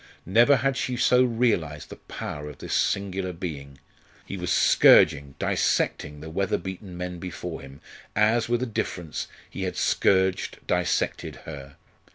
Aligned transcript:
Never 0.25 0.55
had 0.57 0.77
she 0.77 0.97
so 0.97 1.23
realised 1.23 1.89
the 1.89 1.95
power 1.95 2.49
of 2.49 2.57
this 2.57 2.73
singular 2.73 3.31
being. 3.33 3.77
He 4.25 4.35
was 4.35 4.51
scourging, 4.51 5.35
dissecting, 5.37 6.21
the 6.21 6.29
weather 6.31 6.57
beaten 6.57 6.97
men 6.97 7.19
before 7.19 7.61
him, 7.61 7.81
as, 8.15 8.49
with 8.49 8.63
a 8.63 8.65
difference, 8.65 9.27
he 9.47 9.61
had 9.61 9.77
scourged, 9.77 10.57
dissected 10.65 11.35
her. 11.45 11.75